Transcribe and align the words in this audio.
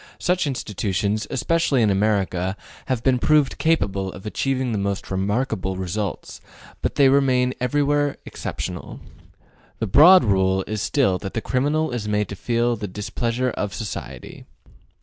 Such 0.17 0.47
institutions, 0.47 1.27
especially 1.29 1.83
in 1.83 1.91
America, 1.91 2.57
have 2.87 3.03
been 3.03 3.19
proved 3.19 3.59
capable 3.59 4.11
of 4.11 4.25
achieving 4.25 4.71
the 4.71 4.79
most 4.79 5.11
remarkable 5.11 5.77
results, 5.77 6.41
but 6.81 6.95
they 6.95 7.07
remain 7.07 7.53
everywhere 7.61 8.17
exceptional. 8.25 8.99
The 9.77 9.85
broad 9.85 10.23
rule 10.23 10.63
is 10.65 10.81
still 10.81 11.19
that 11.19 11.35
the 11.35 11.39
criminal 11.41 11.91
is 11.91 12.07
made 12.07 12.29
to 12.29 12.35
feel 12.35 12.75
the 12.75 12.87
displeasure 12.87 13.51
of 13.51 13.75
society. 13.75 14.47